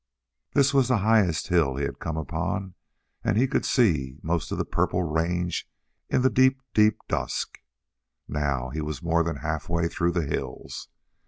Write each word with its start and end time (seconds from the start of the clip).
This 0.55 0.73
was 0.73 0.87
the 0.87 0.97
highest 1.05 1.49
hill 1.49 1.75
he 1.75 1.83
had 1.85 1.99
come 1.99 2.17
upon 2.17 2.73
and 3.23 3.37
he 3.37 3.45
could 3.47 3.65
see 3.65 4.17
most 4.23 4.51
of 4.51 4.57
the 4.57 4.65
purple 4.65 5.03
range 5.03 5.69
in 6.09 6.23
the 6.23 6.29
deep, 6.31 6.59
deep 6.73 6.97
dusk. 7.07 7.59
Now 8.27 8.69
he 8.69 8.81
was 8.81 9.03
more 9.03 9.23
than 9.23 9.35
halfway 9.35 9.87
through 9.87 10.13
the 10.13 10.25
hills. 10.25 10.87